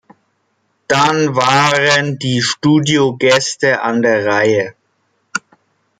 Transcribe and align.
Dann 0.87 1.35
waren 1.35 2.17
die 2.17 2.41
Studiogäste 2.41 3.83
an 3.83 4.01
der 4.01 4.25
Reihe. 4.25 4.73